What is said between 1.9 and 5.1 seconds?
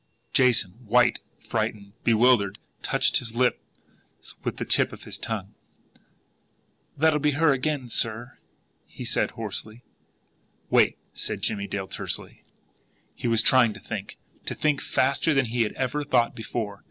bewildered, touched his lips with the tip of